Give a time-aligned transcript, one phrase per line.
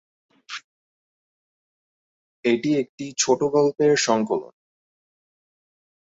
[2.45, 4.53] এটি একটি ছোটগল্পের সংকলন।